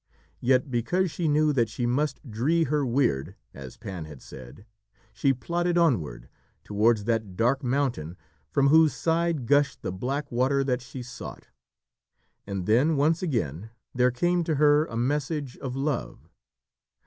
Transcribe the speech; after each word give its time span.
Yet 0.39 0.71
because 0.71 1.11
she 1.11 1.27
knew 1.27 1.53
that 1.53 1.69
she 1.69 1.85
must 1.85 2.27
"dree 2.27 2.63
her 2.63 2.83
weird," 2.83 3.35
as 3.53 3.77
Pan 3.77 4.05
had 4.05 4.19
said, 4.19 4.65
she 5.13 5.31
plodded 5.31 5.77
onward, 5.77 6.27
towards 6.63 7.03
that 7.03 7.35
dark 7.37 7.61
mountain 7.61 8.17
from 8.49 8.69
whose 8.69 8.95
side 8.95 9.45
gushed 9.45 9.83
the 9.83 9.91
black 9.91 10.31
water 10.31 10.63
that 10.63 10.81
she 10.81 11.03
sought. 11.03 11.49
And 12.47 12.65
then, 12.65 12.95
once 12.97 13.21
again, 13.21 13.69
there 13.93 14.09
came 14.09 14.43
to 14.45 14.55
her 14.55 14.87
a 14.87 14.97
message 14.97 15.55
of 15.57 15.75
love. 15.75 16.27